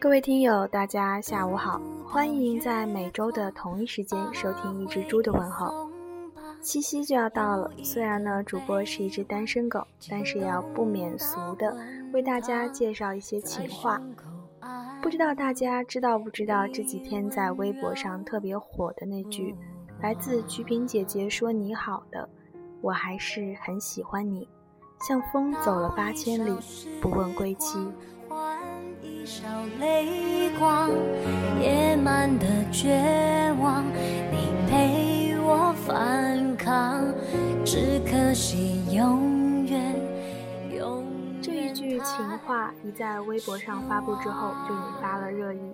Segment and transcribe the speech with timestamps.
[0.00, 5.90] 各位听友，大家下午好，欢迎在每周的同一时间收听一只猪的问候。
[6.62, 11.76] 七夕就要到了，虽然呢主播是一只单身狗，但是也要不免俗的
[12.12, 14.00] 为大家介绍一些情话。
[15.02, 19.52] 不知道大家知道不知道这几天在微博上特别火的那句
[20.00, 22.28] 来自菊萍姐姐说你好的，
[22.80, 24.48] 我还是很喜欢你，
[25.00, 26.56] 像风走了八千里，
[27.00, 27.84] 不问归期。
[29.24, 29.46] 少
[29.78, 30.90] 泪光，
[31.60, 32.90] 野蛮的绝
[33.60, 33.84] 望，
[34.30, 37.04] 你陪我反抗，
[37.64, 39.94] 只可惜永远
[40.74, 41.42] 永远。
[41.42, 45.72] 这一句情话你在微博上发布之后，就引发了热议。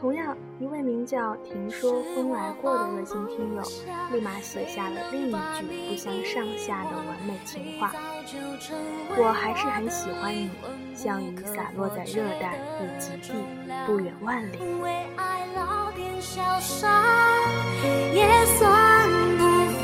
[0.00, 3.62] 同样，一位名叫“听说风来过”的热心听友，
[4.10, 7.92] 立马写下了另一句不相上下的完美情话
[9.18, 10.48] ：“我还是很喜欢你，
[10.94, 13.34] 像雨洒落在热带与极地，
[13.86, 14.56] 不远万里。”
[18.14, 19.06] 也算
[19.36, 19.44] 不
[19.76, 19.80] 负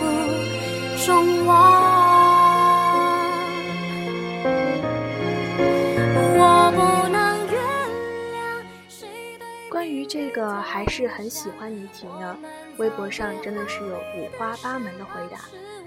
[10.08, 12.36] 这个还是很喜欢你题呢，
[12.78, 15.40] 微博上真的是有五花八门的回答，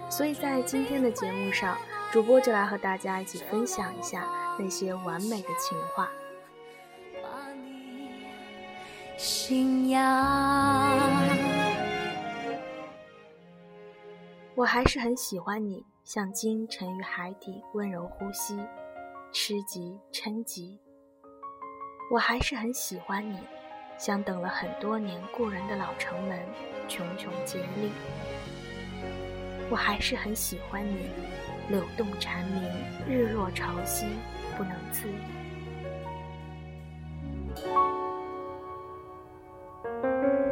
[0.09, 1.77] 所以在今天的节目上，
[2.11, 4.27] 主播就来和大家一起分享一下
[4.59, 6.09] 那些完美的情话。
[7.23, 8.25] 把你
[14.55, 18.59] 我还是很喜欢你，像鲸沉于海底，温柔呼吸，
[19.31, 20.77] 吃极嗔极。
[22.11, 23.39] 我还是很喜欢你。
[23.99, 26.39] 像等了很多年故人的老城门，
[26.87, 27.91] 茕茕孑立。
[29.69, 31.09] 我还是很喜欢你，
[31.67, 32.63] 柳动蝉鸣，
[33.05, 34.05] 日落潮汐，
[34.57, 35.15] 不能自已。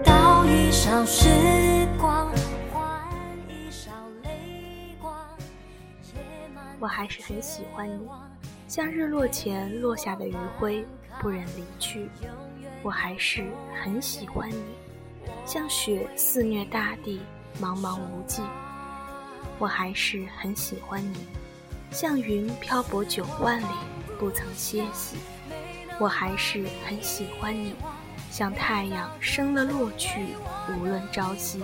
[0.03, 1.29] 倒一勺时
[1.97, 2.29] 光，
[2.73, 3.01] 换
[3.47, 3.91] 一勺
[4.23, 5.15] 泪光。
[6.81, 8.09] 我还是很喜欢你，
[8.67, 10.85] 像日落前落下的余晖，
[11.19, 12.09] 不忍离去。
[12.83, 13.45] 我还是
[13.83, 14.63] 很喜欢你，
[15.45, 17.21] 像雪肆虐大地，
[17.61, 18.41] 茫茫无际。
[19.59, 21.25] 我还是很喜欢你，
[21.91, 23.65] 像云漂泊九万里，
[24.19, 25.17] 不曾歇息。
[25.99, 27.73] 我还是很喜欢你，
[28.29, 30.35] 像太阳升了落去，
[30.79, 31.63] 无论朝夕。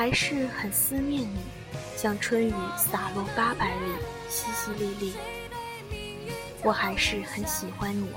[0.00, 1.36] 还是很思念你，
[1.94, 3.92] 像春雨洒落八百里，
[4.30, 5.12] 淅淅沥沥。
[6.64, 8.10] 我还是很喜欢你，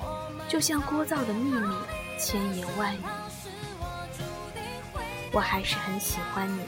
[0.47, 1.75] 就像聒噪的秘密，
[2.17, 3.01] 千言万语。
[5.33, 6.61] 我还是很喜欢你，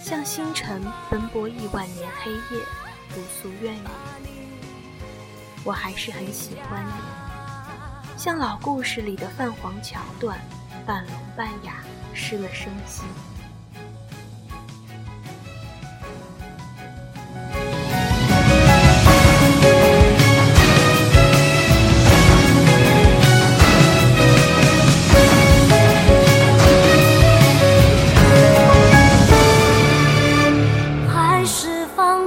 [0.00, 2.64] 像星辰奔波亿万年黑夜，
[3.10, 3.86] 不诉怨语。
[5.62, 10.36] 我还是很喜欢你，像老故事里的泛黄桥段，
[10.84, 13.04] 半聋半哑，失了声息。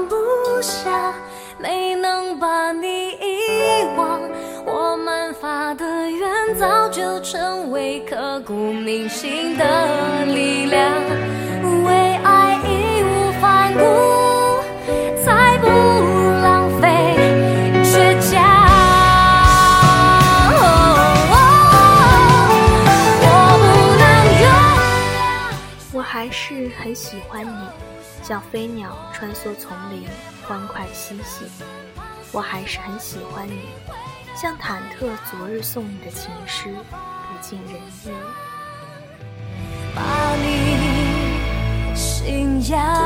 [0.07, 1.13] 不下
[1.57, 4.21] 没能把你遗忘
[4.65, 10.91] 我们发的愿早就成为刻骨铭心的力量。
[11.85, 13.79] 为爱义无反顾
[15.23, 16.87] 才不浪费。
[17.83, 18.31] 倔强
[20.51, 20.63] 我
[23.21, 23.27] 不
[23.99, 24.07] 能
[24.39, 24.45] 原谅
[25.93, 27.98] 我还是很喜欢你。
[28.23, 30.07] 像飞鸟穿梭丛林，
[30.47, 31.45] 欢快嬉戏。
[32.31, 33.69] 我还是很喜欢你，
[34.35, 37.75] 像忐忑昨日送你的情诗，不尽人
[38.05, 38.11] 意。
[39.95, 42.98] 把你信仰。